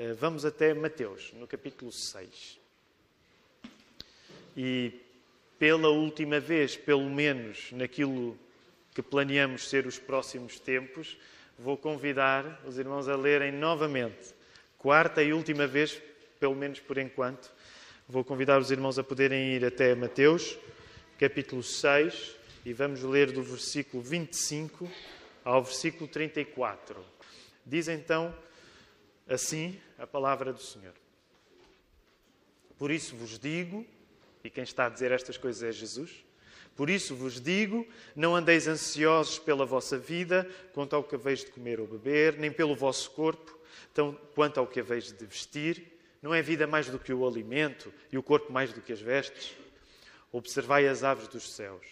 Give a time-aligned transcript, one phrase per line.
[0.00, 2.58] eh, vamos até Mateus, no capítulo 6.
[4.56, 4.98] E
[5.58, 8.34] pela última vez, pelo menos naquilo
[8.94, 11.18] que planeamos ser os próximos tempos,
[11.58, 14.34] vou convidar os irmãos a lerem novamente,
[14.78, 16.00] quarta e última vez,
[16.40, 17.52] pelo menos por enquanto,
[18.08, 20.56] vou convidar os irmãos a poderem ir até Mateus,
[21.18, 24.90] capítulo 6, e vamos ler do versículo 25
[25.44, 27.04] ao versículo 34.
[27.66, 28.34] Diz então
[29.30, 30.94] assim a palavra do Senhor.
[32.76, 33.86] Por isso vos digo,
[34.42, 36.24] e quem está a dizer estas coisas é Jesus,
[36.74, 41.50] por isso vos digo: não andeis ansiosos pela vossa vida, quanto ao que haveis de
[41.50, 43.58] comer ou beber, nem pelo vosso corpo,
[43.92, 45.98] tão, quanto ao que haveis de vestir.
[46.22, 49.00] Não é vida mais do que o alimento e o corpo mais do que as
[49.00, 49.56] vestes?
[50.32, 51.86] Observai as aves dos céus.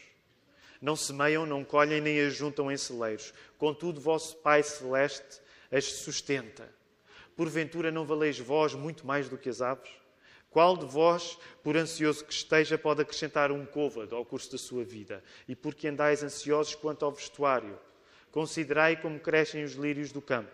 [0.81, 3.33] Não semeiam, não colhem, nem as juntam em celeiros.
[3.57, 6.78] Contudo, vosso Pai Celeste as sustenta.
[7.39, 9.89] Porventura não valeis vós muito mais do que as aves?
[10.51, 14.83] Qual de vós, por ansioso que esteja, pode acrescentar um côvado ao curso da sua
[14.83, 15.23] vida?
[15.47, 17.79] E por que andais ansiosos quanto ao vestuário?
[18.33, 20.51] Considerai como crescem os lírios do campo.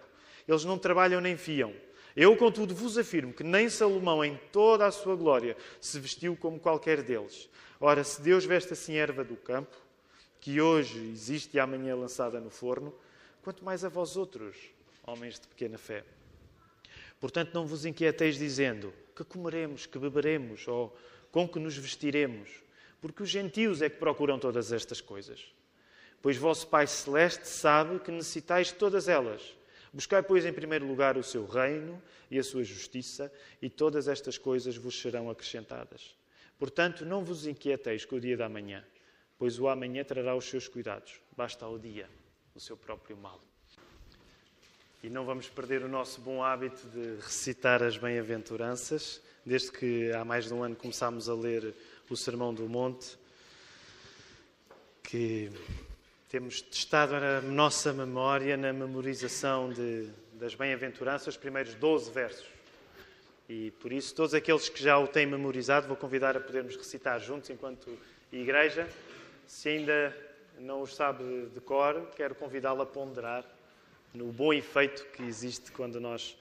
[0.47, 1.73] Eles não trabalham nem fiam.
[2.15, 6.61] Eu, contudo, vos afirmo que nem Salomão, em toda a sua glória, se vestiu como
[6.61, 7.49] qualquer deles.
[7.81, 9.75] Ora, se Deus veste assim erva do campo,
[10.39, 12.95] que hoje existe e amanhã é lançada no forno,
[13.43, 14.55] quanto mais a vós outros,
[15.07, 16.05] homens de pequena fé.
[17.25, 20.95] Portanto, não vos inquieteis dizendo que comeremos, que beberemos ou
[21.33, 22.51] com que nos vestiremos,
[23.01, 25.43] porque os gentios é que procuram todas estas coisas.
[26.21, 29.57] Pois vosso Pai Celeste sabe que necessitais de todas elas.
[29.91, 31.99] Buscai, pois, em primeiro lugar o seu reino
[32.31, 36.15] e a sua justiça, e todas estas coisas vos serão acrescentadas.
[36.59, 38.85] Portanto, não vos inquieteis com o dia da manhã,
[39.39, 41.23] pois o amanhã trará os seus cuidados.
[41.35, 42.07] Basta ao dia
[42.55, 43.41] o seu próprio mal.
[45.05, 50.25] E não vamos perder o nosso bom hábito de recitar as bem-aventuranças, desde que há
[50.25, 51.75] mais de um ano começámos a ler
[52.09, 53.19] o Sermão do Monte,
[55.03, 55.53] que
[56.31, 62.47] temos testado na nossa memória, na memorização de, das bem-aventuranças, os primeiros 12 versos.
[63.47, 67.21] E por isso, todos aqueles que já o têm memorizado, vou convidar a podermos recitar
[67.21, 67.95] juntos enquanto
[68.33, 68.89] igreja.
[69.47, 70.17] Se ainda
[70.59, 73.54] não os sabe de cor, quero convidá-lo a ponderar
[74.15, 76.37] no bom efeito que existe quando nós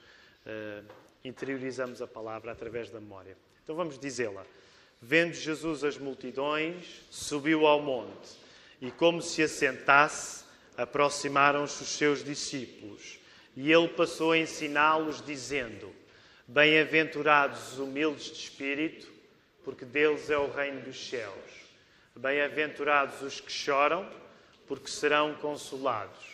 [0.46, 0.84] uh,
[1.24, 3.36] interiorizamos a palavra através da memória.
[3.62, 4.44] Então vamos dizê-la.
[5.02, 8.30] Vendo Jesus as multidões, subiu ao monte
[8.80, 10.44] e, como se assentasse,
[10.76, 13.18] aproximaram-se os seus discípulos.
[13.56, 15.92] E ele passou a ensiná-los, dizendo:
[16.46, 19.12] Bem-aventurados os humildes de espírito,
[19.64, 21.34] porque deles é o reino dos céus.
[22.14, 24.08] Bem-aventurados os que choram,
[24.66, 26.33] porque serão consolados.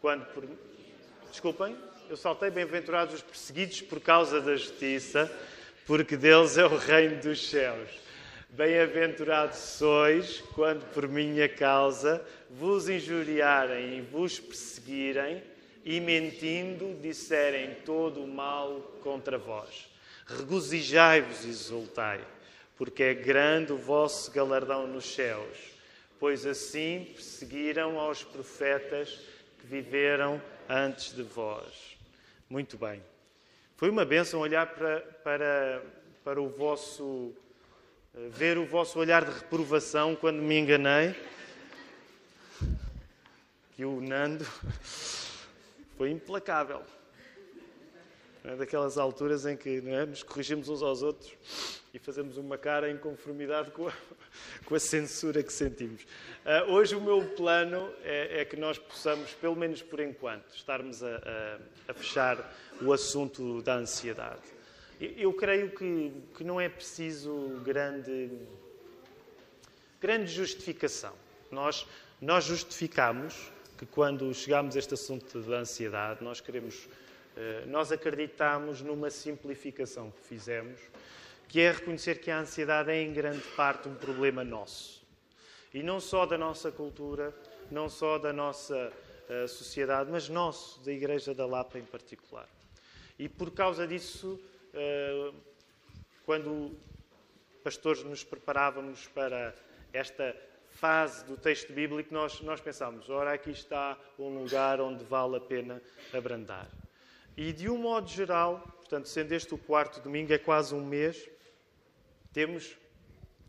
[0.00, 0.44] quando por...
[1.30, 1.76] Desculpem,
[2.08, 5.30] eu saltei bem-aventurados os perseguidos por causa da justiça,
[5.86, 7.90] porque deles é o reino dos céus.
[8.50, 15.42] Bem-aventurados sois quando por minha causa vos injuriarem e vos perseguirem
[15.84, 19.88] e mentindo disserem todo o mal contra vós.
[20.26, 22.20] Regozijai-vos e exultai,
[22.76, 25.56] porque é grande o vosso galardão nos céus,
[26.18, 29.20] pois assim perseguiram aos profetas
[29.68, 31.96] viveram antes de vós.
[32.48, 33.02] Muito bem.
[33.76, 35.82] Foi uma bênção olhar para, para,
[36.24, 37.32] para o vosso.
[38.14, 41.14] Eh, ver o vosso olhar de reprovação quando me enganei.
[43.74, 44.44] Que o Nando
[45.98, 46.82] foi implacável.
[48.44, 51.36] É daquelas alturas em que é, nos corrigimos uns aos outros
[51.96, 53.92] e fazemos uma cara em conformidade com a,
[54.66, 56.02] com a censura que sentimos.
[56.02, 61.02] Uh, hoje o meu plano é, é, que nós possamos, pelo menos por enquanto, estarmos
[61.02, 61.58] a, a,
[61.92, 64.42] a fechar o assunto da ansiedade.
[65.00, 68.30] Eu, eu creio que, que não é preciso grande,
[69.98, 71.14] grande justificação.
[71.50, 71.86] Nós,
[72.20, 76.88] nós justificamos que quando chegamos a este assunto da ansiedade, nós queremos,
[77.36, 80.78] eh, nós acreditamos numa simplificação que fizemos
[81.48, 85.04] que é reconhecer que a ansiedade é em grande parte um problema nosso.
[85.72, 87.34] E não só da nossa cultura,
[87.70, 88.92] não só da nossa
[89.28, 92.48] uh, sociedade, mas nosso, da Igreja da Lapa em particular.
[93.18, 94.38] E por causa disso,
[94.74, 95.32] eh,
[96.26, 96.76] quando
[97.64, 99.54] pastores nos preparávamos para
[99.90, 100.36] esta
[100.72, 105.40] fase do texto bíblico, nós, nós pensámos, ora, aqui está um lugar onde vale a
[105.40, 105.80] pena
[106.12, 106.68] abrandar.
[107.34, 111.26] E de um modo geral, portanto, sendo este o quarto domingo, é quase um mês,
[112.36, 112.76] temos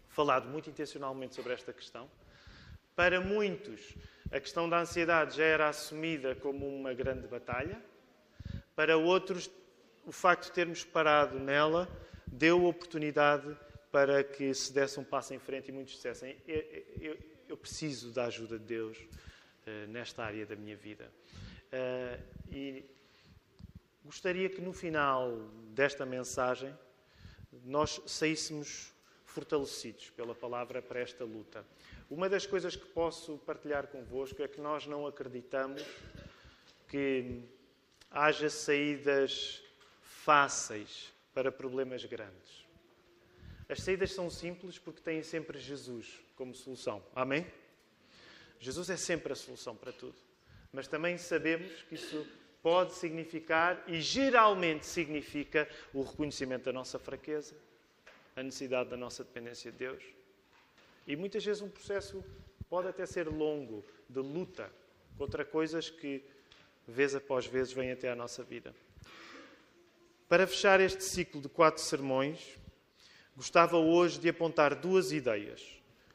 [0.08, 2.10] falado muito intencionalmente sobre esta questão.
[2.96, 3.82] Para muitos,
[4.32, 7.84] a questão da ansiedade já era assumida como uma grande batalha.
[8.78, 9.52] Para outros,
[10.06, 11.86] o facto de termos parado nela
[12.26, 13.58] deu oportunidade
[13.92, 16.62] para que se desse um passo em frente e muitos dissessem: Eu,
[17.02, 17.18] eu,
[17.50, 21.12] eu preciso da ajuda de Deus uh, nesta área da minha vida.
[21.74, 22.86] Uh, e
[24.06, 25.30] gostaria que no final
[25.76, 26.74] desta mensagem
[27.68, 28.94] nós saíssemos
[29.26, 31.66] fortalecidos pela palavra para esta luta.
[32.10, 35.84] Uma das coisas que posso partilhar convosco é que nós não acreditamos
[36.88, 37.44] que
[38.10, 39.62] haja saídas
[40.02, 42.66] fáceis para problemas grandes.
[43.70, 47.04] As saídas são simples porque têm sempre Jesus como solução.
[47.14, 47.46] Amém?
[48.60, 50.16] Jesus é sempre a solução para tudo.
[50.72, 52.26] Mas também sabemos que isso
[52.68, 57.56] pode significar, e geralmente significa, o reconhecimento da nossa fraqueza,
[58.36, 60.04] a necessidade da nossa dependência de Deus.
[61.08, 62.22] E muitas vezes um processo
[62.70, 64.70] pode até ser longo, de luta
[65.18, 66.22] contra coisas que,
[66.86, 68.76] vez após vez, vêm até à nossa vida.
[70.28, 72.60] Para fechar este ciclo de quatro sermões,
[73.34, 75.62] gostava hoje de apontar duas ideias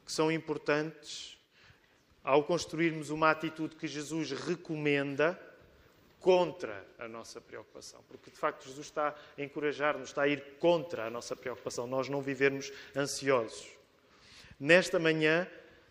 [0.05, 1.35] que são importantes
[2.23, 5.51] ao construirmos uma atitude que Jesus recomenda
[6.23, 8.01] contra a nossa preocupação.
[8.07, 12.07] Porque, de facto, Jesus está a encorajar-nos, está a ir contra a nossa preocupação, nós
[12.07, 13.67] não vivermos ansiosos.
[14.57, 15.45] Nesta manhã,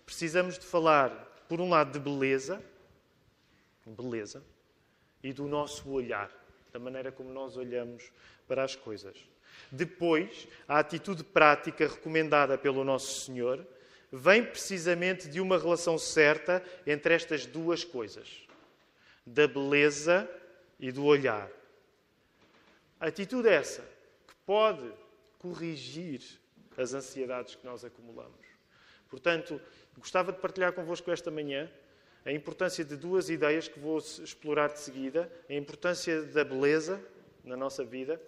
[0.07, 1.11] precisamos de falar,
[1.47, 2.65] por um lado, de beleza,
[3.87, 4.43] beleza,
[5.23, 6.31] e do nosso olhar,
[6.73, 8.11] da maneira como nós olhamos
[8.49, 9.19] para as coisas.
[9.71, 13.67] Depois, a atitude prática recomendada pelo Nosso Senhor
[14.11, 18.47] vem precisamente de uma relação certa entre estas duas coisas
[19.27, 20.29] da beleza
[20.79, 21.51] e do olhar.
[22.99, 23.83] A atitude é essa
[24.27, 24.91] que pode
[25.39, 26.21] corrigir
[26.77, 28.47] as ansiedades que nós acumulamos.
[29.09, 29.61] Portanto,
[29.99, 31.71] gostava de partilhar convosco esta manhã
[32.25, 37.03] a importância de duas ideias que vou explorar de seguida: a importância da beleza
[37.45, 38.21] na nossa vida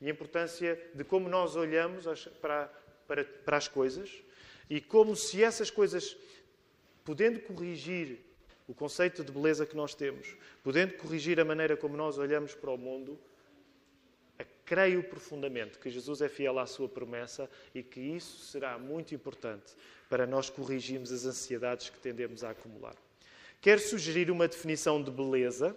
[0.00, 2.04] e a importância de como nós olhamos
[2.40, 2.66] para,
[3.06, 4.10] para, para as coisas
[4.68, 6.16] e como se essas coisas,
[7.04, 8.23] podendo corrigir
[8.66, 12.70] o conceito de beleza que nós temos, podendo corrigir a maneira como nós olhamos para
[12.70, 13.18] o mundo,
[14.64, 19.74] creio profundamente que Jesus é fiel à sua promessa e que isso será muito importante
[20.08, 22.96] para nós corrigirmos as ansiedades que tendemos a acumular.
[23.60, 25.76] Quero sugerir uma definição de beleza,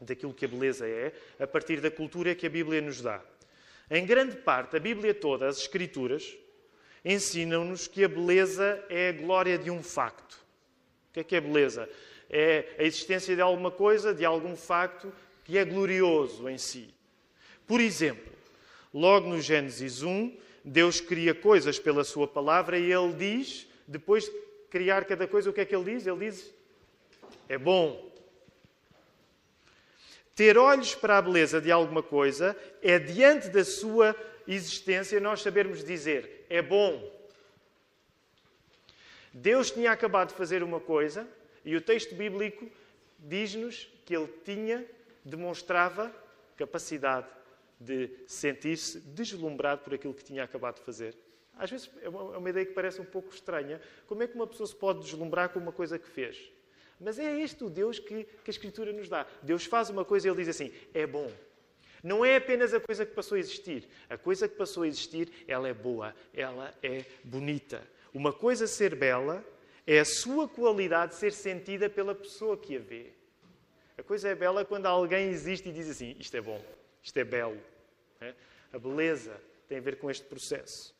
[0.00, 3.22] daquilo que a beleza é, a partir da cultura que a Bíblia nos dá.
[3.90, 6.36] Em grande parte, a Bíblia toda, as Escrituras,
[7.04, 10.42] ensinam-nos que a beleza é a glória de um facto.
[11.12, 11.86] O que é que é beleza?
[12.30, 15.12] É a existência de alguma coisa, de algum facto
[15.44, 16.88] que é glorioso em si.
[17.66, 18.32] Por exemplo,
[18.94, 24.32] logo no Gênesis 1, Deus cria coisas pela sua palavra e ele diz, depois de
[24.70, 26.06] criar cada coisa, o que é que ele diz?
[26.06, 26.50] Ele diz:
[27.46, 28.10] é bom.
[30.34, 34.16] Ter olhos para a beleza de alguma coisa é, diante da sua
[34.48, 37.21] existência, nós sabermos dizer: é bom.
[39.32, 41.26] Deus tinha acabado de fazer uma coisa
[41.64, 42.68] e o texto bíblico
[43.18, 44.84] diz-nos que ele tinha,
[45.24, 46.14] demonstrava
[46.56, 47.26] capacidade
[47.78, 51.16] de sentir-se deslumbrado por aquilo que tinha acabado de fazer.
[51.56, 53.80] Às vezes é uma, é uma ideia que parece um pouco estranha.
[54.06, 56.50] Como é que uma pessoa se pode deslumbrar com uma coisa que fez?
[57.00, 59.26] Mas é este o Deus que, que a Escritura nos dá.
[59.42, 61.30] Deus faz uma coisa e ele diz assim: é bom.
[62.02, 63.88] Não é apenas a coisa que passou a existir.
[64.08, 67.82] A coisa que passou a existir, ela é boa, ela é bonita.
[68.12, 69.44] Uma coisa ser bela
[69.86, 73.12] é a sua qualidade ser sentida pela pessoa que a vê.
[73.96, 76.62] A coisa é bela quando alguém existe e diz assim: isto é bom,
[77.02, 77.58] isto é belo.
[78.20, 78.34] É?
[78.72, 80.94] A beleza tem a ver com este processo.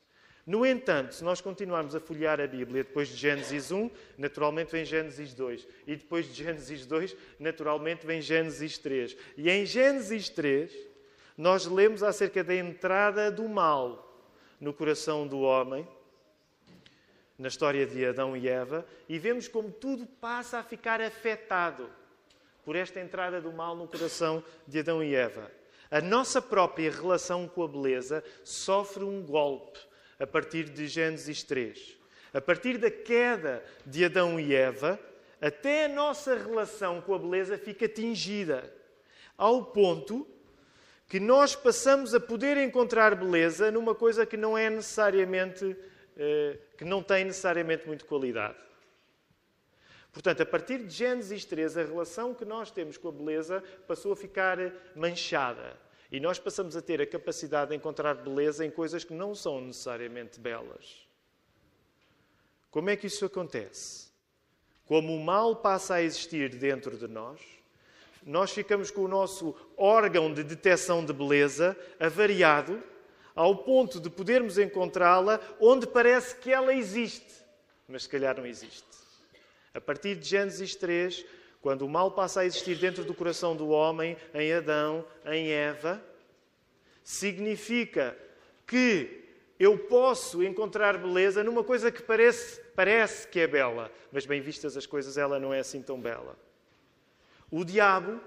[0.45, 3.88] No entanto, se nós continuarmos a folhear a Bíblia depois de Gênesis 1,
[4.19, 5.69] naturalmente vem Gênesis 2.
[5.87, 9.16] E depois de Gênesis 2, naturalmente vem Gênesis 3.
[9.37, 10.73] E em Gênesis 3,
[11.37, 14.09] nós lemos acerca da entrada do mal
[14.61, 15.87] no coração do homem,
[17.42, 21.90] na história de Adão e Eva, e vemos como tudo passa a ficar afetado
[22.64, 25.50] por esta entrada do mal no coração de Adão e Eva.
[25.90, 29.80] A nossa própria relação com a beleza sofre um golpe
[30.20, 31.99] a partir de Gênesis 3.
[32.32, 35.00] A partir da queda de Adão e Eva,
[35.40, 38.72] até a nossa relação com a beleza fica atingida,
[39.37, 40.25] ao ponto
[41.08, 45.76] que nós passamos a poder encontrar beleza numa coisa que não é necessariamente,
[46.76, 48.59] que não tem necessariamente muito qualidade.
[50.12, 54.12] Portanto, a partir de Gênesis 3, a relação que nós temos com a beleza passou
[54.12, 54.59] a ficar
[54.95, 55.76] manchada.
[56.11, 59.62] E nós passamos a ter a capacidade de encontrar beleza em coisas que não são
[59.62, 61.09] necessariamente belas.
[62.71, 64.12] Como é que isso acontece?
[64.85, 67.40] Como o mal passa a existir dentro de nós,
[68.25, 72.83] nós ficamos com o nosso órgão de detecção de beleza avariado
[73.34, 77.32] ao ponto de podermos encontrá-la onde parece que ela existe,
[77.88, 78.84] mas se calhar não existe.
[79.74, 81.24] A partir de Gênesis 3,
[81.60, 86.02] quando o mal passa a existir dentro do coração do homem, em Adão, em Eva,
[87.02, 88.16] significa
[88.66, 89.22] que
[89.58, 94.76] eu posso encontrar beleza numa coisa que parece, parece que é bela, mas bem vistas
[94.76, 96.36] as coisas, ela não é assim tão bela.
[97.50, 98.20] O diabo,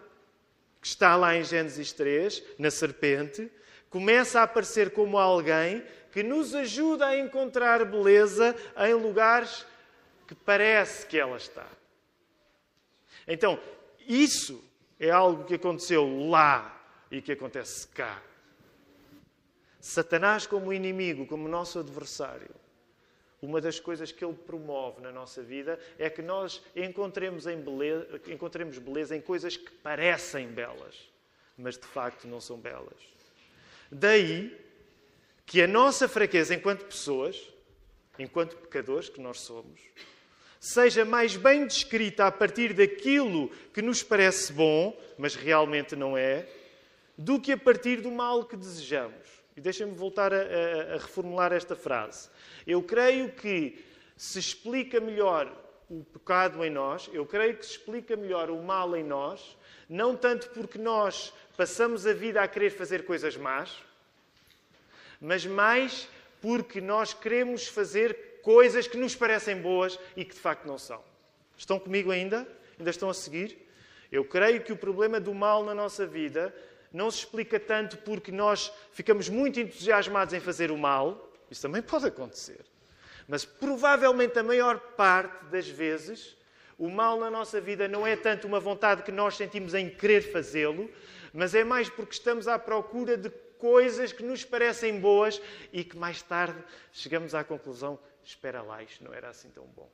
[0.82, 3.52] que está lá em Gênesis 3, na serpente,
[3.96, 9.66] começa a aparecer como alguém que nos ajuda a encontrar beleza em lugares
[10.28, 11.66] que parece que ela está.
[13.26, 13.58] Então,
[14.06, 14.62] isso
[15.00, 16.78] é algo que aconteceu lá
[17.10, 18.22] e que acontece cá.
[19.80, 22.54] Satanás, como inimigo, como nosso adversário,
[23.42, 28.20] uma das coisas que ele promove na nossa vida é que nós encontremos, em beleza,
[28.28, 31.10] encontremos beleza em coisas que parecem belas,
[31.58, 33.15] mas de facto não são belas.
[33.92, 34.56] Daí
[35.46, 37.40] que a nossa fraqueza enquanto pessoas,
[38.18, 39.80] enquanto pecadores que nós somos,
[40.60, 46.48] seja mais bem descrita a partir daquilo que nos parece bom, mas realmente não é,
[47.18, 49.28] do que a partir do mal que desejamos.
[49.56, 52.30] E deixem-me voltar a, a, a, reformular esta frase.
[52.66, 53.78] Eu creio que
[54.18, 55.56] se explica melhor
[55.90, 59.56] o pecado em nós, eu creio que se explica melhor o mal em nós,
[59.88, 63.72] não tanto porque nós passamos a vida a querer fazer coisas más,
[65.20, 66.08] mas mais
[66.42, 71.04] porque nós queremos fazer coisas que nos parecem boas e que de facto não são.
[71.58, 72.48] Estão comigo ainda?
[72.78, 73.58] Ainda estão a seguir?
[74.12, 76.54] Eu creio que o problema do mal na nossa vida
[76.94, 81.82] não se explica tanto porque nós ficamos muito entusiasmados em fazer o mal, isso também
[81.82, 82.64] pode acontecer.
[83.28, 86.38] Mas provavelmente a maior parte das vezes,
[86.78, 90.22] o mal na nossa vida não é tanto uma vontade que nós sentimos em querer
[90.22, 90.90] fazê-lo,
[91.36, 95.98] mas é mais porque estamos à procura de coisas que nos parecem boas e que
[95.98, 96.58] mais tarde
[96.94, 99.90] chegamos à conclusão: espera lá, isto não era assim tão bom.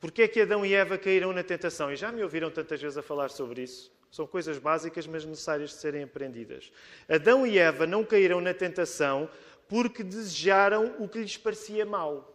[0.00, 1.92] Porquê é que Adão e Eva caíram na tentação?
[1.92, 3.92] E já me ouviram tantas vezes a falar sobre isso.
[4.10, 6.72] São coisas básicas, mas necessárias de serem aprendidas.
[7.08, 9.30] Adão e Eva não caíram na tentação
[9.68, 12.34] porque desejaram o que lhes parecia mal.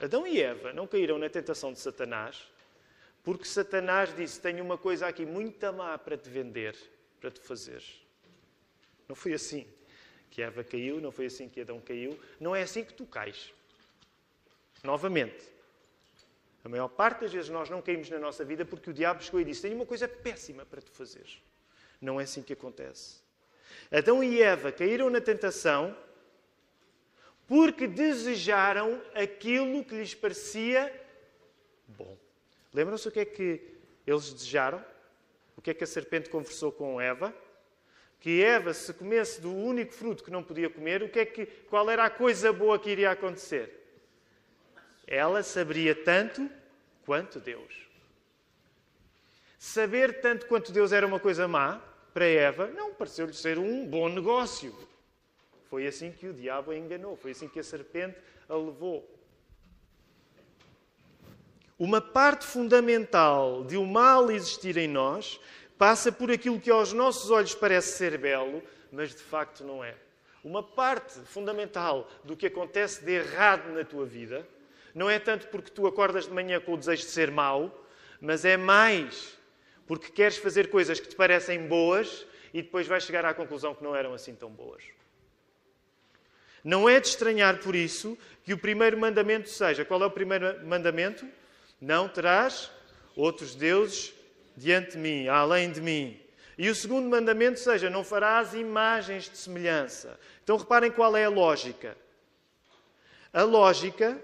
[0.00, 2.55] Adão e Eva não caíram na tentação de Satanás
[3.26, 6.76] porque Satanás disse: Tenho uma coisa aqui muito má para te vender,
[7.20, 7.82] para te fazer.
[9.08, 9.66] Não foi assim
[10.30, 13.52] que Eva caiu, não foi assim que Adão caiu, não é assim que tu cais.
[14.84, 15.44] Novamente,
[16.64, 19.40] a maior parte das vezes nós não caímos na nossa vida porque o diabo chegou
[19.40, 21.26] e disse: Tenho uma coisa péssima para te fazer.
[22.00, 23.16] Não é assim que acontece.
[23.90, 25.96] Adão e Eva caíram na tentação
[27.48, 30.94] porque desejaram aquilo que lhes parecia
[31.88, 32.16] bom.
[32.76, 33.62] Lembram-se o que é que
[34.06, 34.84] eles desejaram?
[35.56, 37.34] O que é que a serpente conversou com Eva?
[38.20, 41.46] Que Eva, se comesse do único fruto que não podia comer, o que é que,
[41.70, 43.82] qual era a coisa boa que iria acontecer?
[45.06, 46.50] Ela saberia tanto
[47.06, 47.88] quanto Deus.
[49.58, 51.80] Saber tanto quanto Deus era uma coisa má
[52.12, 54.76] para Eva, não pareceu-lhe ser um bom negócio.
[55.70, 59.15] Foi assim que o diabo a enganou, foi assim que a serpente a levou.
[61.78, 65.38] Uma parte fundamental de o mal existir em nós
[65.76, 69.94] passa por aquilo que aos nossos olhos parece ser belo, mas de facto não é.
[70.42, 74.46] Uma parte fundamental do que acontece de errado na tua vida
[74.94, 77.84] não é tanto porque tu acordas de manhã com o desejo de ser mau,
[78.20, 79.36] mas é mais
[79.86, 83.84] porque queres fazer coisas que te parecem boas e depois vais chegar à conclusão que
[83.84, 84.82] não eram assim tão boas.
[86.64, 90.66] Não é de estranhar por isso que o primeiro mandamento seja: qual é o primeiro
[90.66, 91.26] mandamento?
[91.80, 92.70] Não terás
[93.14, 94.14] outros deuses
[94.56, 96.20] diante de mim, além de mim.
[96.58, 100.18] E o segundo mandamento seja: não farás imagens de semelhança.
[100.42, 101.96] Então reparem qual é a lógica.
[103.32, 104.20] A lógica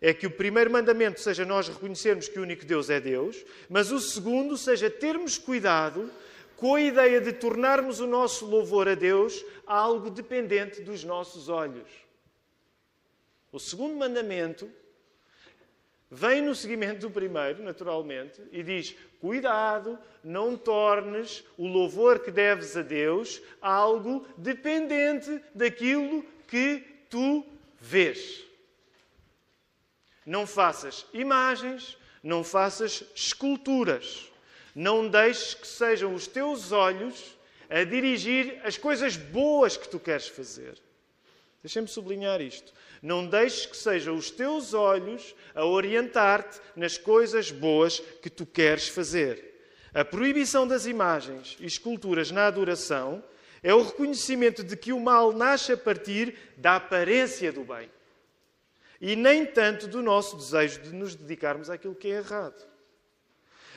[0.00, 3.90] é que o primeiro mandamento seja nós reconhecermos que o único Deus é Deus, mas
[3.90, 6.10] o segundo seja termos cuidado
[6.56, 11.88] com a ideia de tornarmos o nosso louvor a Deus algo dependente dos nossos olhos.
[13.52, 14.70] O segundo mandamento
[16.10, 22.76] vem no seguimento do primeiro, naturalmente, e diz: Cuidado, não tornes o louvor que deves
[22.76, 27.44] a Deus algo dependente daquilo que tu
[27.80, 28.44] vês.
[30.24, 34.30] Não faças imagens, não faças esculturas.
[34.74, 37.36] Não deixes que sejam os teus olhos
[37.70, 40.78] a dirigir as coisas boas que tu queres fazer.
[41.62, 42.72] Deixem-me sublinhar isto.
[43.02, 48.88] Não deixes que sejam os teus olhos a orientar-te nas coisas boas que tu queres
[48.88, 49.54] fazer.
[49.94, 53.22] A proibição das imagens e esculturas na adoração
[53.62, 57.90] é o reconhecimento de que o mal nasce a partir da aparência do bem
[59.00, 62.75] e nem tanto do nosso desejo de nos dedicarmos àquilo que é errado.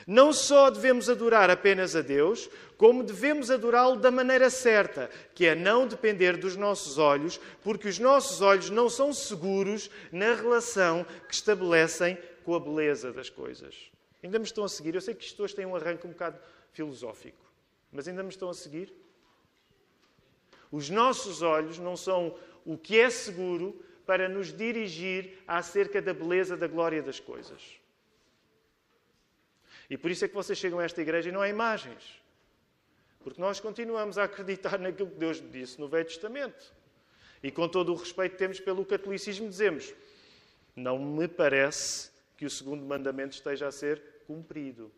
[0.06, 5.54] Não só devemos adorar apenas a Deus, como devemos adorá-lo da maneira certa, que é
[5.54, 11.34] não depender dos nossos olhos, porque os nossos olhos não são seguros na relação que
[11.34, 13.90] estabelecem com a beleza das coisas.
[14.22, 14.94] Ainda me estão a seguir?
[14.94, 16.38] Eu sei que isto hoje tem um arranque um bocado
[16.72, 17.44] filosófico,
[17.92, 18.92] mas ainda me estão a seguir?
[20.70, 26.56] Os nossos olhos não são o que é seguro para nos dirigir acerca da beleza
[26.56, 27.60] da glória das coisas.
[29.90, 32.22] E por isso é que vocês chegam a esta igreja e não há imagens.
[33.22, 36.72] Porque nós continuamos a acreditar naquilo que Deus disse no Velho Testamento.
[37.42, 39.92] E com todo o respeito que temos pelo catolicismo, dizemos:
[40.76, 44.90] não me parece que o segundo mandamento esteja a ser cumprido.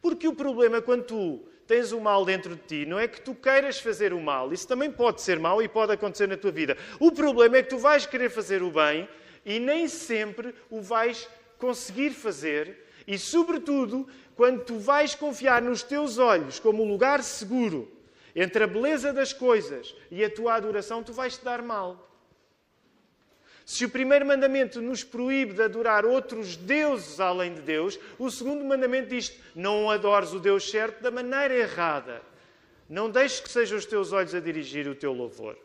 [0.00, 3.34] Porque o problema, quando tu tens o mal dentro de ti, não é que tu
[3.34, 4.52] queiras fazer o mal.
[4.52, 6.76] Isso também pode ser mal e pode acontecer na tua vida.
[6.98, 9.08] O problema é que tu vais querer fazer o bem
[9.44, 11.28] e nem sempre o vais
[11.58, 12.85] conseguir fazer.
[13.06, 17.90] E, sobretudo, quando tu vais confiar nos teus olhos como um lugar seguro
[18.34, 22.06] entre a beleza das coisas e a tua adoração, tu vais te dar mal.
[23.64, 28.64] Se o primeiro mandamento nos proíbe de adorar outros deuses além de Deus, o segundo
[28.64, 32.22] mandamento diz: não adores o Deus certo da maneira errada.
[32.88, 35.58] Não deixes que sejam os teus olhos a dirigir o teu louvor.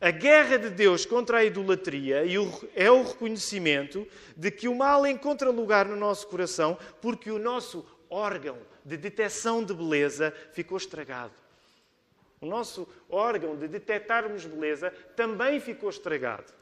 [0.00, 2.22] A guerra de Deus contra a idolatria
[2.76, 4.06] é o reconhecimento
[4.36, 9.62] de que o mal encontra lugar no nosso coração porque o nosso órgão de detecção
[9.64, 11.32] de beleza ficou estragado.
[12.40, 16.52] O nosso órgão de detectarmos beleza também ficou estragado.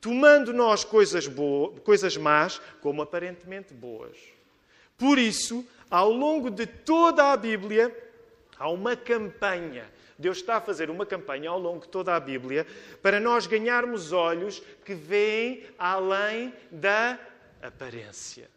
[0.00, 4.16] Tomando nós coisas, boas, coisas más como aparentemente boas.
[4.96, 7.92] Por isso, ao longo de toda a Bíblia,
[8.56, 9.84] há uma campanha.
[10.18, 12.66] Deus está a fazer uma campanha ao longo de toda a Bíblia
[13.02, 17.18] para nós ganharmos olhos que veem além da
[17.62, 18.48] aparência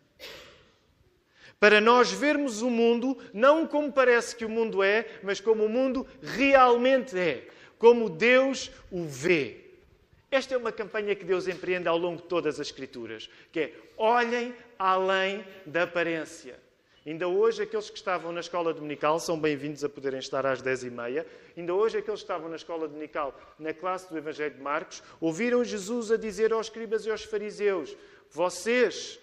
[1.60, 5.70] para nós vermos o mundo não como parece que o mundo é, mas como o
[5.70, 7.48] mundo realmente é,
[7.80, 9.62] como Deus o vê.
[10.30, 13.74] Esta é uma campanha que Deus empreende ao longo de todas as Escrituras, que é
[13.98, 16.65] olhem além da aparência.
[17.06, 21.26] Ainda hoje, aqueles que estavam na escola dominical são bem-vindos a poderem estar às 10h30.
[21.56, 25.64] Ainda hoje, aqueles que estavam na escola dominical, na classe do Evangelho de Marcos, ouviram
[25.64, 27.96] Jesus a dizer aos escribas e aos fariseus:
[28.32, 29.20] Vocês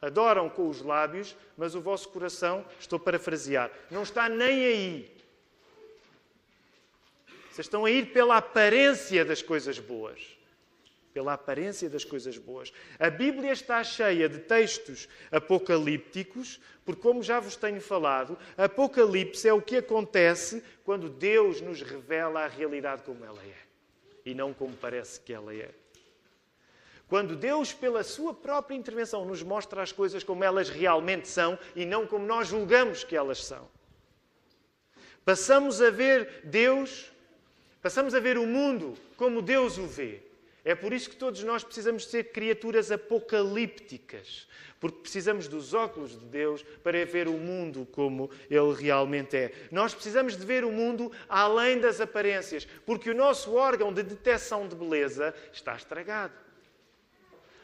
[0.00, 5.16] Adoram com os lábios, mas o vosso coração, estou parafrasear, não está nem aí.
[7.50, 10.35] Vocês estão a ir pela aparência das coisas boas.
[11.16, 12.70] Pela aparência das coisas boas.
[12.98, 19.52] A Bíblia está cheia de textos apocalípticos, porque, como já vos tenho falado, Apocalipse é
[19.54, 23.56] o que acontece quando Deus nos revela a realidade como ela é
[24.26, 25.70] e não como parece que ela é.
[27.08, 31.86] Quando Deus, pela sua própria intervenção, nos mostra as coisas como elas realmente são e
[31.86, 33.66] não como nós julgamos que elas são.
[35.24, 37.10] Passamos a ver Deus,
[37.80, 40.25] passamos a ver o mundo como Deus o vê.
[40.66, 44.48] É por isso que todos nós precisamos ser criaturas apocalípticas,
[44.80, 49.52] porque precisamos dos óculos de Deus para ver o mundo como ele realmente é.
[49.70, 54.66] Nós precisamos de ver o mundo além das aparências, porque o nosso órgão de detecção
[54.66, 56.34] de beleza está estragado.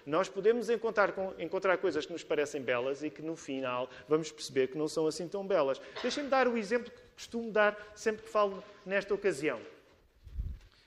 [0.07, 4.69] Nós podemos encontrar, encontrar coisas que nos parecem belas e que no final vamos perceber
[4.69, 5.81] que não são assim tão belas.
[6.01, 9.61] Deixem-me dar o exemplo que costumo dar sempre que falo nesta ocasião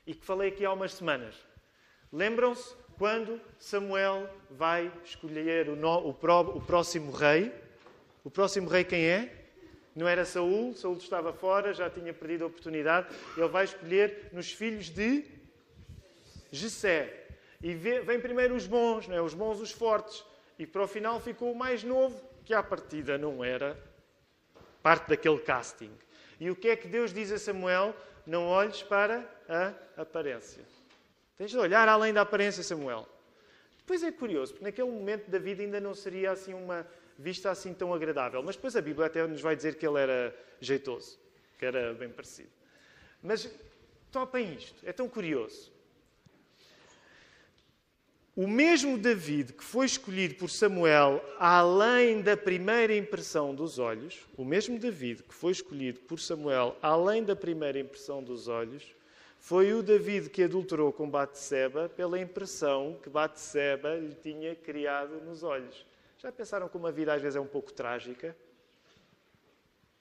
[0.07, 1.35] e que falei aqui há umas semanas.
[2.11, 7.53] Lembram-se quando Samuel vai escolher o, no, o, o próximo rei?
[8.23, 9.45] O próximo rei quem é?
[9.95, 13.07] Não era Saul, Saul estava fora, já tinha perdido a oportunidade.
[13.37, 15.23] Ele vai escolher nos filhos de
[16.51, 17.27] Jessé.
[17.61, 19.21] E vem primeiro os bons, não é?
[19.21, 20.23] os bons, os fortes.
[20.59, 23.77] E para o final ficou o mais novo, que à partida não era
[24.83, 25.91] parte daquele casting.
[26.39, 27.95] E o que é que Deus diz a Samuel?
[28.25, 30.63] Não olhes para a aparência.
[31.37, 33.07] Tens de olhar além da aparência, Samuel.
[33.77, 37.73] Depois é curioso, porque naquele momento da vida ainda não seria assim uma vista assim
[37.73, 38.41] tão agradável.
[38.41, 41.19] Mas depois a Bíblia até nos vai dizer que ele era jeitoso,
[41.59, 42.49] que era bem parecido.
[43.21, 43.49] Mas
[44.11, 45.71] topem isto, é tão curioso.
[48.35, 54.43] O mesmo David que foi escolhido por Samuel além da primeira impressão dos olhos, o
[54.43, 58.93] mesmo David que foi escolhido por Samuel além da primeira impressão dos olhos,
[59.45, 65.43] foi o David que adulterou com Batseba pela impressão que Batseba lhe tinha criado nos
[65.43, 65.85] olhos.
[66.17, 68.35] Já pensaram como a vida às vezes é um pouco trágica?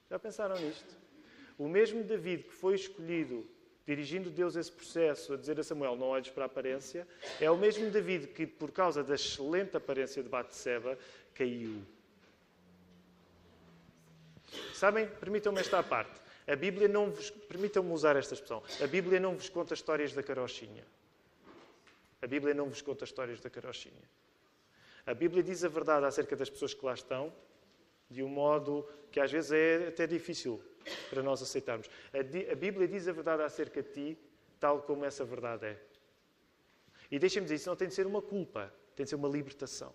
[0.09, 0.97] Já pensaram nisto?
[1.59, 3.47] O mesmo David que foi escolhido
[3.87, 7.07] dirigindo Deus esse processo, a dizer a Samuel, não olhes para a aparência,
[7.39, 10.99] é o mesmo David que, por causa da excelente aparência de Batseba,
[11.35, 11.83] caiu.
[14.73, 16.24] Sabem, permitam-me esta parte.
[16.47, 17.31] A Bíblia não vos...
[17.31, 18.63] Permitam-me usar esta expressão.
[18.83, 20.85] A Bíblia não vos conta histórias da carochinha.
[22.21, 24.03] A Bíblia não vos conta histórias da carochinha.
[25.07, 27.33] A Bíblia diz a verdade acerca das pessoas que lá estão,
[28.11, 30.63] de um modo que às vezes é até difícil
[31.11, 31.89] para nós aceitarmos.
[32.13, 34.19] A, Bíblia diz a verdade acerca de ti,
[34.59, 35.81] tal como essa verdade é.
[37.11, 39.93] E deixem-me dizer, isso não tem de ser uma culpa, tem de ser uma libertação.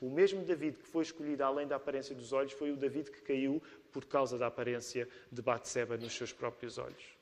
[0.00, 3.22] O mesmo David que foi escolhido além da aparência dos olhos foi o David que
[3.22, 7.14] caiu por causa da aparência de Batseba nos seus próprios olhos.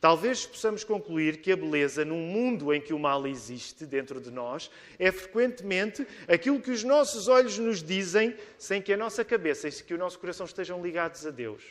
[0.00, 4.30] Talvez possamos concluir que a beleza, num mundo em que o mal existe dentro de
[4.30, 9.68] nós, é frequentemente aquilo que os nossos olhos nos dizem sem que a nossa cabeça
[9.68, 11.62] e que o nosso coração estejam ligados a Deus.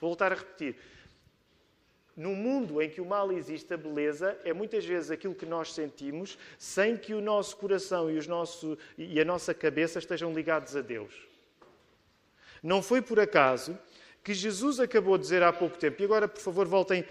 [0.00, 0.76] Vou voltar a repetir.
[2.16, 5.72] No mundo em que o mal existe, a beleza é muitas vezes aquilo que nós
[5.72, 10.76] sentimos sem que o nosso coração e, os nosso, e a nossa cabeça estejam ligados
[10.76, 11.12] a Deus.
[12.62, 13.76] Não foi por acaso
[14.22, 17.04] que Jesus acabou de dizer há pouco tempo, e agora, por favor, voltem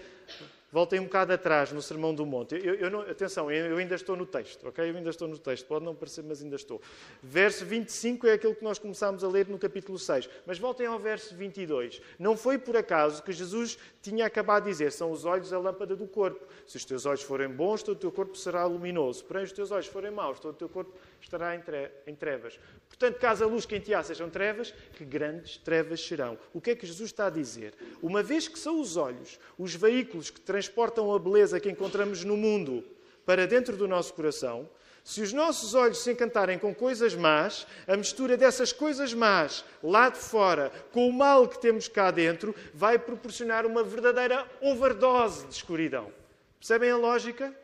[0.74, 2.56] Voltem um bocado atrás no Sermão do Monte.
[2.56, 4.90] Eu, eu não, atenção, eu ainda estou no texto, ok?
[4.90, 5.66] Eu ainda estou no texto.
[5.66, 6.82] Pode não parecer, mas ainda estou.
[7.22, 10.28] Verso 25 é aquele que nós começámos a ler no capítulo 6.
[10.44, 12.02] Mas voltem ao verso 22.
[12.18, 15.94] Não foi por acaso que Jesus tinha acabado de dizer: são os olhos a lâmpada
[15.94, 16.44] do corpo.
[16.66, 19.24] Se os teus olhos forem bons, todo o teu corpo será luminoso.
[19.26, 20.92] Porém, os teus olhos forem maus, todo o teu corpo
[21.24, 22.58] estará em trevas.
[22.88, 26.38] Portanto, caso a luz que em ti há sejam trevas, que grandes trevas serão.
[26.52, 27.74] O que é que Jesus está a dizer?
[28.02, 32.36] Uma vez que são os olhos os veículos que transportam a beleza que encontramos no
[32.36, 32.84] mundo
[33.24, 34.68] para dentro do nosso coração,
[35.02, 40.08] se os nossos olhos se encantarem com coisas más, a mistura dessas coisas más lá
[40.08, 45.54] de fora com o mal que temos cá dentro vai proporcionar uma verdadeira overdose de
[45.54, 46.12] escuridão.
[46.58, 47.63] Percebem a lógica?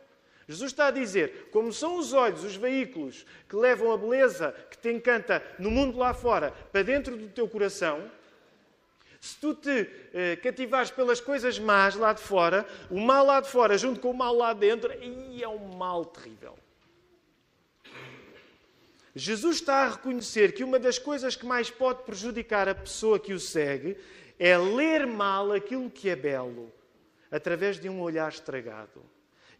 [0.51, 4.77] Jesus está a dizer: como são os olhos, os veículos que levam a beleza que
[4.77, 8.11] te encanta no mundo lá fora para dentro do teu coração,
[9.21, 13.49] se tu te eh, cativares pelas coisas más lá de fora, o mal lá de
[13.49, 16.59] fora junto com o mal lá dentro, aí é um mal terrível.
[19.15, 23.33] Jesus está a reconhecer que uma das coisas que mais pode prejudicar a pessoa que
[23.33, 23.97] o segue
[24.37, 26.73] é ler mal aquilo que é belo,
[27.31, 29.01] através de um olhar estragado.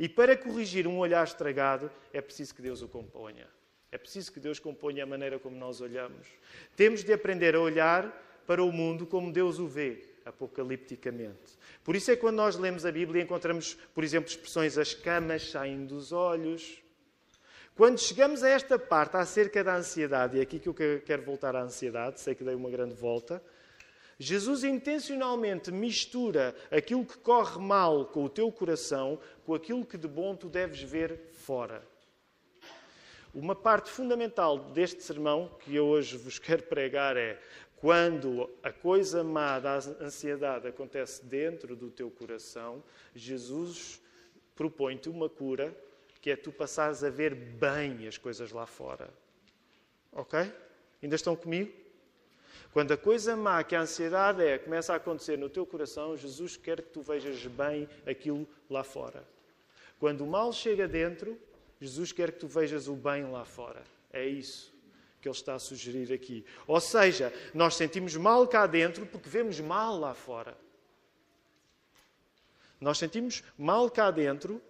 [0.01, 3.47] E para corrigir um olhar estragado, é preciso que Deus o componha.
[3.93, 6.27] É preciso que Deus componha a maneira como nós olhamos.
[6.75, 8.11] Temos de aprender a olhar
[8.47, 11.59] para o mundo como Deus o vê, apocalipticamente.
[11.85, 15.51] Por isso é que quando nós lemos a Bíblia encontramos, por exemplo, expressões as camas
[15.51, 16.83] saem dos olhos.
[17.77, 21.55] Quando chegamos a esta parte acerca da ansiedade, e é aqui que eu quero voltar
[21.55, 23.43] à ansiedade, sei que dei uma grande volta,
[24.23, 30.07] Jesus intencionalmente mistura aquilo que corre mal com o teu coração com aquilo que de
[30.07, 31.83] bom tu deves ver fora.
[33.33, 37.41] Uma parte fundamental deste sermão que eu hoje vos quero pregar é
[37.77, 44.03] quando a coisa má da ansiedade acontece dentro do teu coração, Jesus
[44.55, 45.75] propõe-te uma cura
[46.21, 49.09] que é tu passares a ver bem as coisas lá fora.
[50.13, 50.39] Ok?
[51.03, 51.73] Ainda estão comigo?
[52.73, 56.57] Quando a coisa má que a ansiedade é começa a acontecer no teu coração, Jesus
[56.57, 59.25] quer que tu vejas bem aquilo lá fora.
[59.99, 61.39] Quando o mal chega dentro,
[61.81, 63.83] Jesus quer que tu vejas o bem lá fora.
[64.13, 64.73] É isso
[65.21, 66.45] que ele está a sugerir aqui.
[66.67, 70.57] Ou seja, nós sentimos mal cá dentro porque vemos mal lá fora.
[72.81, 74.63] Nós sentimos mal cá dentro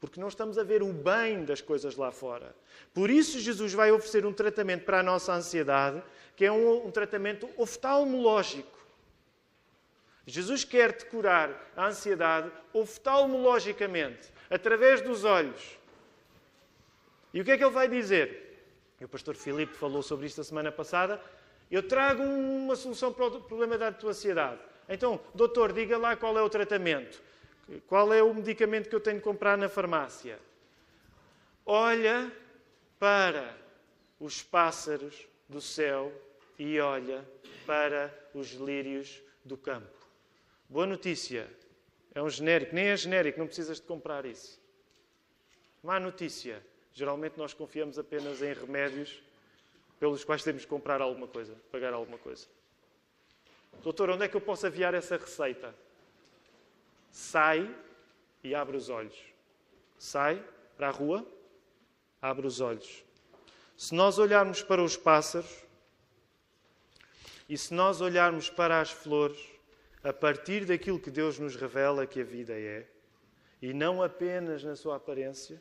[0.00, 2.56] porque não estamos a ver o bem das coisas lá fora.
[2.94, 6.02] Por isso, Jesus vai oferecer um tratamento para a nossa ansiedade,
[6.34, 8.80] que é um, um tratamento oftalmológico.
[10.26, 15.78] Jesus quer te curar a ansiedade oftalmologicamente, através dos olhos.
[17.34, 18.64] E o que é que ele vai dizer?
[18.98, 21.20] E o pastor Filipe falou sobre isto a semana passada.
[21.70, 24.60] Eu trago uma solução para o problema da tua ansiedade.
[24.88, 27.22] Então, doutor, diga lá qual é o tratamento.
[27.86, 30.38] Qual é o medicamento que eu tenho de comprar na farmácia?
[31.64, 32.32] Olha
[32.98, 33.56] para
[34.18, 36.12] os pássaros do céu
[36.58, 37.24] e olha
[37.66, 40.06] para os lírios do campo.
[40.68, 41.48] Boa notícia.
[42.14, 44.60] É um genérico, nem é genérico, não precisas de comprar isso.
[45.82, 46.62] Má notícia.
[46.92, 49.22] Geralmente nós confiamos apenas em remédios
[49.98, 52.46] pelos quais temos de comprar alguma coisa, pagar alguma coisa.
[53.82, 55.74] Doutor, onde é que eu posso aviar essa receita?
[57.10, 57.74] Sai
[58.42, 59.18] e abre os olhos.
[59.98, 60.42] Sai
[60.76, 61.26] para a rua,
[62.22, 63.04] abre os olhos.
[63.76, 65.64] Se nós olharmos para os pássaros
[67.48, 69.40] e se nós olharmos para as flores,
[70.02, 72.86] a partir daquilo que Deus nos revela que a vida é,
[73.60, 75.60] e não apenas na sua aparência,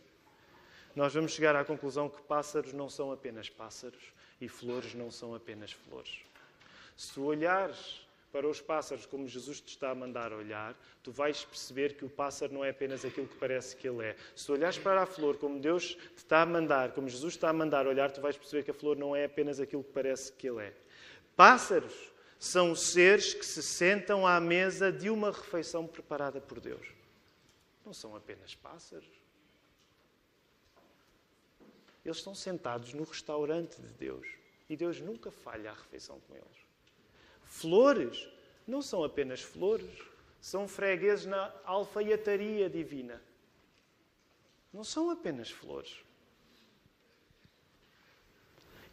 [0.96, 5.36] nós vamos chegar à conclusão que pássaros não são apenas pássaros e flores não são
[5.36, 6.20] apenas flores.
[6.96, 11.96] Se olhares para os pássaros como Jesus te está a mandar olhar, tu vais perceber
[11.96, 14.16] que o pássaro não é apenas aquilo que parece que ele é.
[14.36, 17.50] Se tu olhares para a flor como Deus te está a mandar, como Jesus está
[17.50, 20.32] a mandar olhar, tu vais perceber que a flor não é apenas aquilo que parece
[20.34, 20.74] que ele é.
[21.36, 26.88] Pássaros são seres que se sentam à mesa de uma refeição preparada por Deus.
[27.86, 29.10] Não são apenas pássaros.
[32.06, 34.26] Eles estão sentados no restaurante de Deus
[34.70, 36.69] e Deus nunca falha a refeição com eles.
[37.50, 38.30] Flores
[38.68, 39.90] não são apenas flores,
[40.40, 43.20] são fregueses na alfaiataria divina.
[44.72, 45.98] Não são apenas flores.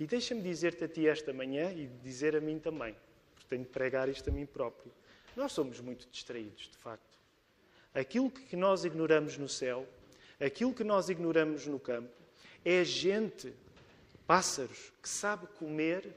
[0.01, 2.97] E deixa-me dizer-te a ti esta manhã e dizer a mim também,
[3.35, 4.91] porque tenho de pregar isto a mim próprio.
[5.37, 7.19] Nós somos muito distraídos, de facto.
[7.95, 9.87] Aquilo que nós ignoramos no céu,
[10.41, 12.11] aquilo que nós ignoramos no campo,
[12.65, 13.55] é gente,
[14.27, 16.11] pássaros, que sabe comer,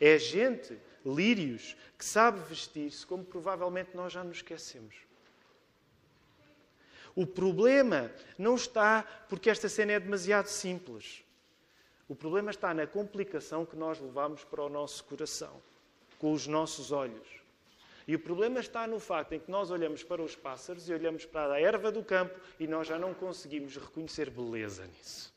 [0.00, 4.94] é gente lírios, que sabe vestir-se, como provavelmente nós já nos esquecemos.
[7.14, 11.24] O problema não está porque esta cena é demasiado simples.
[12.08, 15.60] O problema está na complicação que nós levamos para o nosso coração,
[16.18, 17.40] com os nossos olhos.
[18.06, 21.24] E o problema está no facto em que nós olhamos para os pássaros e olhamos
[21.24, 25.32] para a erva do campo e nós já não conseguimos reconhecer beleza nisso.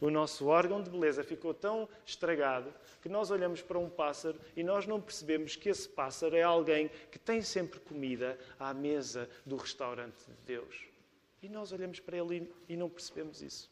[0.00, 4.62] O nosso órgão de beleza ficou tão estragado que nós olhamos para um pássaro e
[4.62, 9.56] nós não percebemos que esse pássaro é alguém que tem sempre comida à mesa do
[9.56, 10.84] restaurante de Deus.
[11.42, 13.70] E nós olhamos para ele e não percebemos isso.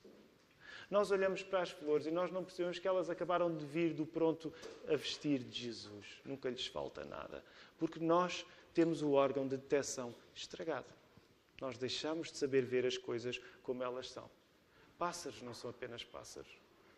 [0.91, 4.07] Nós olhamos para as flores e nós não percebemos que elas acabaram de vir do
[4.07, 4.53] pronto
[4.87, 6.21] a vestir de Jesus.
[6.25, 7.43] Nunca lhes falta nada.
[7.79, 10.87] Porque nós temos o órgão de detecção estragado.
[11.61, 14.29] Nós deixamos de saber ver as coisas como elas são.
[14.99, 16.51] Pássaros não são apenas pássaros.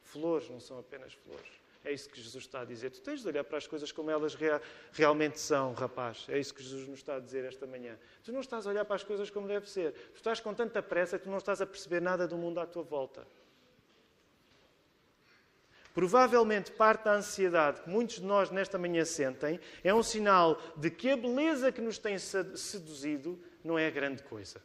[0.02, 1.66] Flores não são apenas flores.
[1.84, 2.90] É isso que Jesus está a dizer.
[2.90, 4.60] Tu tens de olhar para as coisas como elas rea
[4.92, 6.26] realmente são, rapaz.
[6.28, 7.96] É isso que Jesus nos está a dizer esta manhã.
[8.24, 9.92] Tu não estás a olhar para as coisas como deve ser.
[9.92, 12.66] Tu estás com tanta pressa que tu não estás a perceber nada do mundo à
[12.66, 13.24] tua volta.
[15.94, 20.90] Provavelmente parte da ansiedade que muitos de nós nesta manhã sentem é um sinal de
[20.90, 24.60] que a beleza que nos tem seduzido não é grande coisa.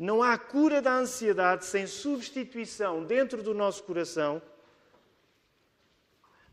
[0.00, 4.40] Não há cura da ansiedade sem substituição dentro do nosso coração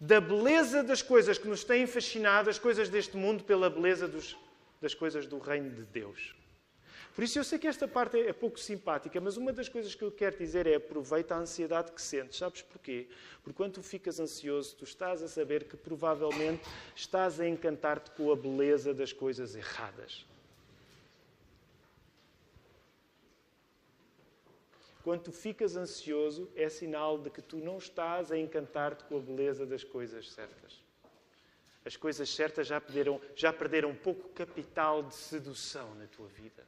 [0.01, 4.35] da beleza das coisas que nos têm fascinado, as coisas deste mundo, pela beleza dos,
[4.81, 6.35] das coisas do reino de Deus.
[7.15, 10.03] Por isso eu sei que esta parte é pouco simpática, mas uma das coisas que
[10.03, 12.37] eu quero dizer é aproveita a ansiedade que sentes.
[12.37, 13.07] Sabes porquê?
[13.41, 18.29] Porque quando tu ficas ansioso, tu estás a saber que provavelmente estás a encantar-te com
[18.29, 20.25] a beleza das coisas erradas.
[25.07, 29.21] Quando tu ficas ansioso, é sinal de que tu não estás a encantar-te com a
[29.21, 30.83] beleza das coisas certas.
[31.85, 36.61] As coisas certas já perderam, já perderam um pouco capital de sedução na tua vida.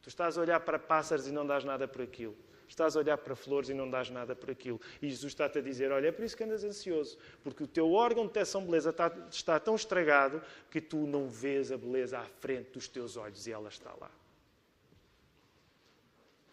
[0.00, 2.36] Tu estás a olhar para pássaros e não dás nada por aquilo.
[2.68, 4.80] Estás a olhar para flores e não dás nada por aquilo.
[5.02, 7.90] E Jesus está-te a dizer: Olha, é por isso que andas ansioso, porque o teu
[7.90, 12.20] órgão de detecção de beleza está, está tão estragado que tu não vês a beleza
[12.20, 14.08] à frente dos teus olhos e ela está lá.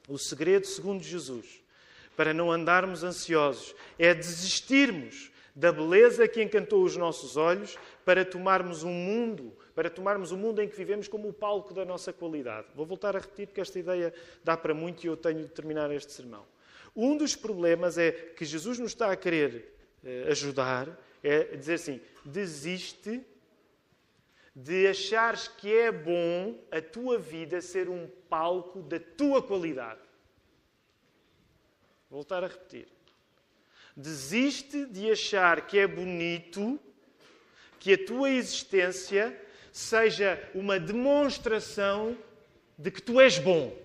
[0.07, 1.61] O segredo, segundo Jesus,
[2.15, 8.83] para não andarmos ansiosos é desistirmos da beleza que encantou os nossos olhos para tomarmos
[8.83, 12.67] um mundo, para tomarmos o mundo em que vivemos como o palco da nossa qualidade.
[12.75, 15.91] Vou voltar a repetir porque esta ideia dá para muito e eu tenho de terminar
[15.91, 16.45] este sermão.
[16.95, 19.73] Um dos problemas é que Jesus nos está a querer
[20.05, 23.21] eh, ajudar, é dizer assim: desiste
[24.59, 30.01] de achares que é bom a tua vida ser um palco da tua qualidade.
[32.09, 32.87] Vou voltar a repetir.
[33.95, 36.79] Desiste de achar que é bonito
[37.79, 39.39] que a tua existência
[39.71, 42.17] seja uma demonstração
[42.75, 43.77] de que tu és bom.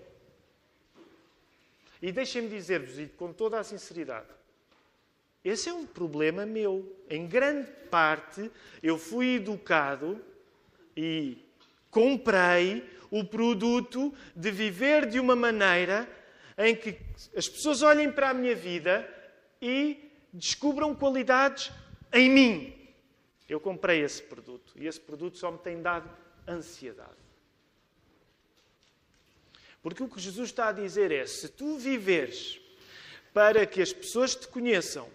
[2.01, 4.27] E deixem-me dizer-vos, e com toda a sinceridade,
[5.45, 6.97] esse é um problema meu.
[7.07, 8.49] Em grande parte,
[8.81, 10.32] eu fui educado
[10.95, 11.37] e
[11.89, 16.09] comprei o produto de viver de uma maneira
[16.57, 16.97] em que
[17.35, 19.07] as pessoas olhem para a minha vida
[19.61, 21.71] e descubram qualidades
[22.11, 22.73] em mim.
[23.47, 26.09] Eu comprei esse produto e esse produto só me tem dado
[26.47, 27.23] ansiedade.
[29.81, 32.59] Porque o que Jesus está a dizer é: se tu viveres
[33.33, 35.07] para que as pessoas te conheçam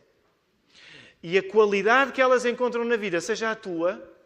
[1.22, 4.17] e a qualidade que elas encontram na vida seja a tua,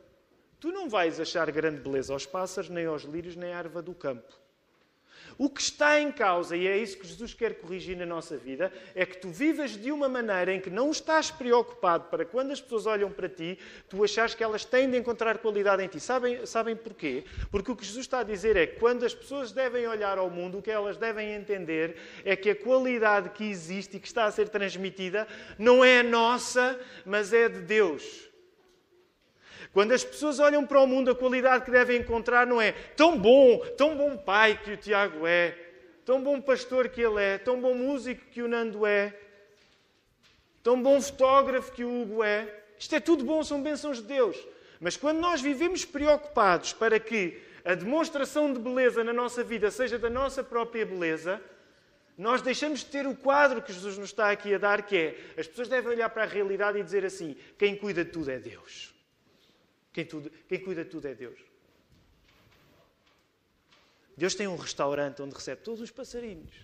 [0.63, 3.93] tu não vais achar grande beleza aos pássaros, nem aos lírios, nem à erva do
[3.93, 4.33] campo.
[5.37, 8.73] O que está em causa, e é isso que Jesus quer corrigir na nossa vida,
[8.95, 12.61] é que tu vivas de uma maneira em que não estás preocupado para quando as
[12.61, 15.99] pessoas olham para ti, tu achares que elas têm de encontrar qualidade em ti.
[15.99, 17.25] Sabem, sabem porquê?
[17.51, 20.31] Porque o que Jesus está a dizer é que quando as pessoas devem olhar ao
[20.31, 24.27] mundo, o que elas devem entender é que a qualidade que existe e que está
[24.27, 25.27] a ser transmitida
[25.59, 28.32] não é nossa, mas é de Deus.
[29.73, 33.19] Quando as pessoas olham para o mundo, a qualidade que devem encontrar não é tão
[33.19, 35.57] bom, tão bom pai que o Tiago é,
[36.05, 39.15] tão bom pastor que ele é, tão bom músico que o Nando é,
[40.63, 42.63] tão bom fotógrafo que o Hugo é.
[42.79, 44.37] Isto é tudo bom, são bênçãos de Deus.
[44.79, 49.99] Mas quando nós vivemos preocupados para que a demonstração de beleza na nossa vida seja
[49.99, 51.41] da nossa própria beleza,
[52.19, 55.17] nós deixamos de ter o quadro que Jesus nos está aqui a dar, que é
[55.39, 58.39] as pessoas devem olhar para a realidade e dizer assim: quem cuida de tudo é
[58.39, 58.93] Deus.
[59.93, 61.39] Quem, tudo, quem cuida de tudo é Deus.
[64.17, 66.55] Deus tem um restaurante onde recebe todos os passarinhos.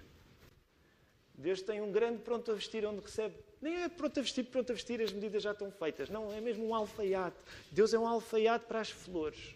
[1.34, 3.34] Deus tem um grande pronto a vestir onde recebe.
[3.60, 6.08] Nem é pronto a vestir, pronto a vestir, as medidas já estão feitas.
[6.08, 7.36] Não, é mesmo um alfaiate.
[7.70, 9.54] Deus é um alfaiate para as flores.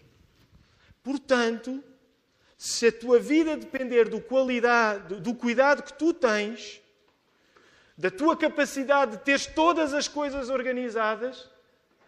[1.01, 1.83] Portanto,
[2.57, 6.81] se a tua vida depender do, qualidade, do cuidado que tu tens,
[7.97, 11.49] da tua capacidade de teres todas as coisas organizadas,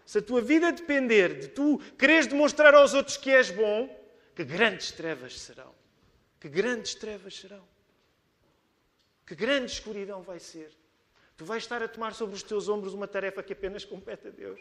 [0.06, 3.90] se a tua vida depender de tu quereres demonstrar aos outros que és bom,
[4.36, 5.74] que grandes trevas serão.
[6.40, 7.68] Que grandes trevas serão.
[9.26, 10.72] Que grande escuridão vai ser.
[11.36, 14.32] Tu vais estar a tomar sobre os teus ombros uma tarefa que apenas compete a
[14.32, 14.60] Deus.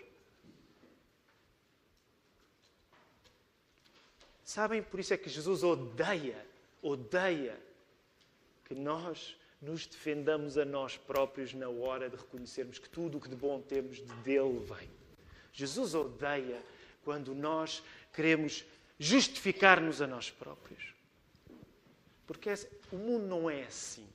[4.45, 6.47] Sabem, por isso é que Jesus odeia,
[6.83, 7.59] odeia
[8.65, 13.29] que nós nos defendamos a nós próprios na hora de reconhecermos que tudo o que
[13.29, 15.04] de bom temos de dele vem.
[15.55, 16.61] Jesus odeia
[17.05, 18.65] quando nós queremos
[18.99, 20.93] justificar-nos a nós próprios.
[22.27, 22.53] Porque
[22.91, 24.07] o mundo não é assim.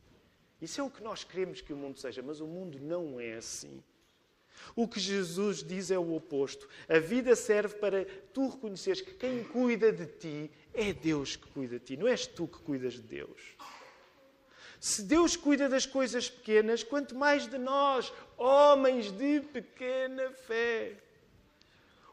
[0.62, 3.36] Isso é o que nós queremos que o mundo seja, mas o mundo não é
[3.36, 3.82] assim.
[4.76, 6.68] O que Jesus diz é o oposto.
[6.90, 11.80] A vida serve para tu reconheceres que quem cuida de ti é Deus que cuida
[11.80, 13.56] de ti, não és tu que cuidas de Deus.
[14.80, 20.98] Se Deus cuida das coisas pequenas, quanto mais de nós, homens de pequena fé.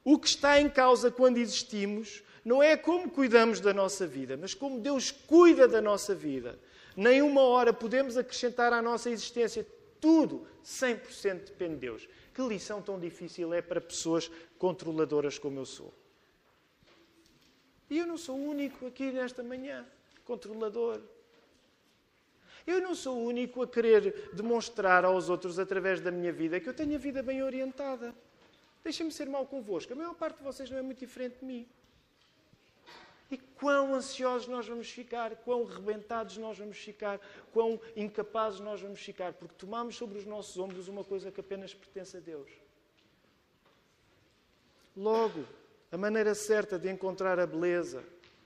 [0.06, 4.54] O que está em causa quando existimos não é como cuidamos da nossa vida, mas
[4.54, 6.56] como Deus cuida da nossa vida.
[6.96, 9.66] Nem uma hora podemos acrescentar à nossa existência.
[10.00, 12.08] Tudo, 100% depende de Deus.
[12.32, 15.92] Que lição tão difícil é para pessoas controladoras como eu sou.
[17.90, 19.84] E eu não sou o único aqui nesta manhã,
[20.24, 21.00] controlador.
[22.64, 26.68] Eu não sou o único a querer demonstrar aos outros, através da minha vida, que
[26.68, 28.14] eu tenho a vida bem orientada.
[28.86, 29.92] Deixem-me ser mal convosco.
[29.92, 31.68] A maior parte de vocês não é muito diferente de mim.
[33.28, 37.18] E quão ansiosos nós vamos ficar, quão rebentados nós vamos ficar,
[37.52, 41.74] quão incapazes nós vamos ficar, porque tomamos sobre os nossos ombros uma coisa que apenas
[41.74, 42.48] pertence a Deus.
[44.96, 45.44] Logo,
[45.90, 48.04] a maneira certa de encontrar a beleza,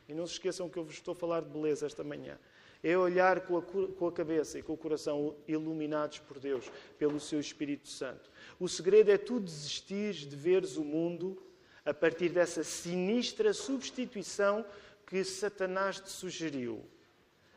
[0.08, 2.38] e não se esqueçam que eu vos estou a falar de beleza esta manhã,
[2.82, 7.20] é olhar com a, com a cabeça e com o coração iluminados por Deus, pelo
[7.20, 8.30] seu Espírito Santo.
[8.58, 11.40] O segredo é tu desistires de veres o mundo
[11.84, 14.64] a partir dessa sinistra substituição
[15.06, 16.84] que Satanás te sugeriu,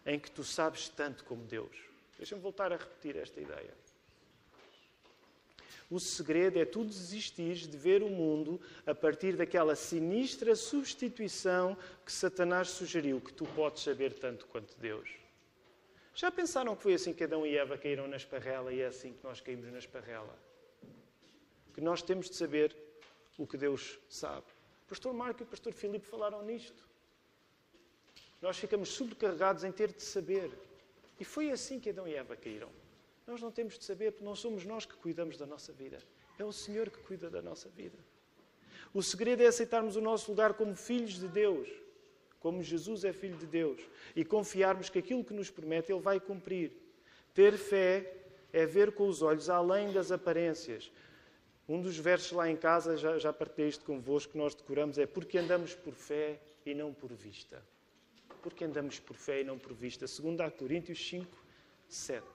[0.05, 1.75] em que tu sabes tanto como Deus.
[2.17, 3.73] Deixa-me voltar a repetir esta ideia.
[5.89, 12.11] O segredo é tu desistires de ver o mundo a partir daquela sinistra substituição que
[12.11, 15.22] Satanás sugeriu, que tu podes saber tanto quanto Deus.
[16.15, 19.13] Já pensaram que foi assim que Adão e Eva caíram na esparrela e é assim
[19.13, 20.37] que nós caímos na esparrela?
[21.73, 22.75] Que nós temos de saber
[23.37, 24.45] o que Deus sabe.
[24.85, 26.87] O pastor Marco e o pastor Filipe falaram nisto.
[28.41, 30.51] Nós ficamos sobrecarregados em ter de saber.
[31.19, 32.69] E foi assim que Adão e Eva caíram.
[33.25, 35.97] Nós não temos de saber, porque não somos nós que cuidamos da nossa vida.
[36.37, 37.97] É o Senhor que cuida da nossa vida.
[38.93, 41.67] O segredo é aceitarmos o nosso lugar como filhos de Deus,
[42.43, 43.79] como Jesus é filho de Deus,
[44.13, 46.73] e confiarmos que aquilo que nos promete Ele vai cumprir.
[47.33, 48.13] Ter fé
[48.51, 50.91] é ver com os olhos além das aparências.
[51.69, 55.05] Um dos versos lá em casa, já, já partilhei isto convosco, que nós decoramos, é
[55.05, 57.63] porque andamos por fé e não por vista.
[58.41, 60.05] Porque andamos por fé e não por vista.
[60.05, 61.25] Segundo a Coríntios 5,
[61.87, 62.27] 7.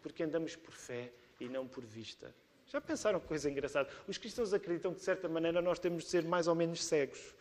[0.00, 2.32] Porque andamos por fé e não por vista.
[2.68, 3.90] Já pensaram que coisa engraçada?
[4.06, 7.34] Os cristãos acreditam que, de certa maneira, nós temos de ser mais ou menos cegos.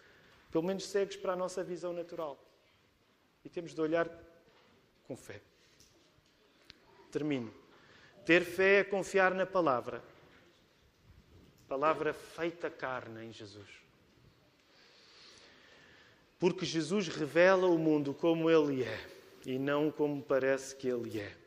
[0.52, 2.38] Pelo menos cegos para a nossa visão natural.
[3.44, 4.10] E temos de olhar
[5.08, 5.42] com fé.
[7.10, 7.54] Termino.
[8.26, 10.04] Ter fé é confiar na palavra.
[11.68, 13.70] Palavra feita carne em Jesus.
[16.38, 19.10] Porque Jesus revela o mundo como ele é
[19.46, 21.38] e não como parece que ele é.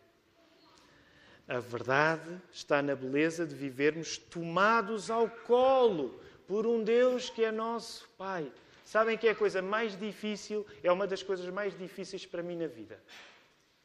[1.47, 7.53] A verdade está na beleza de vivermos tomados ao colo por um Deus que é
[7.53, 8.51] nosso Pai.
[8.85, 12.57] Sabem que é a coisa mais difícil, é uma das coisas mais difíceis para mim
[12.57, 13.03] na vida.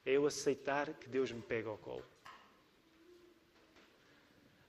[0.06, 2.04] É eu aceitar que Deus me pega ao colo.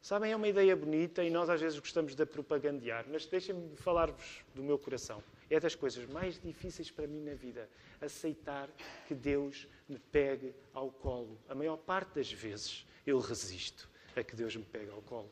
[0.00, 4.42] Sabem, é uma ideia bonita e nós às vezes gostamos de propagandear, mas deixem-me falar-vos
[4.54, 5.22] do meu coração.
[5.50, 7.68] É das coisas mais difíceis para mim na vida,
[8.00, 8.68] aceitar
[9.06, 11.38] que Deus me pegue ao colo.
[11.48, 15.30] A maior parte das vezes eu resisto a que Deus me pegue ao colo.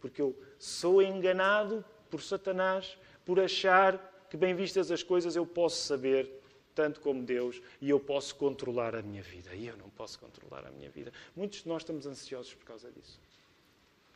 [0.00, 5.86] Porque eu sou enganado por Satanás por achar que, bem vistas as coisas, eu posso
[5.86, 6.30] saber
[6.74, 9.54] tanto como Deus e eu posso controlar a minha vida.
[9.54, 11.12] E eu não posso controlar a minha vida.
[11.34, 13.18] Muitos de nós estamos ansiosos por causa disso.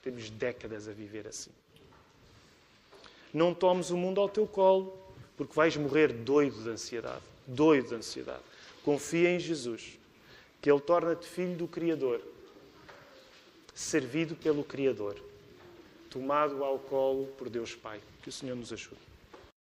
[0.00, 1.50] Temos décadas a viver assim.
[3.34, 4.96] Não tomes o mundo ao teu colo,
[5.36, 7.22] porque vais morrer doido de ansiedade.
[7.46, 8.42] Doido de ansiedade.
[8.84, 9.98] Confia em Jesus,
[10.60, 12.20] que Ele torna-te filho do Criador,
[13.74, 15.16] servido pelo Criador,
[16.10, 18.00] tomado ao colo por Deus Pai.
[18.22, 19.11] Que o Senhor nos ajude.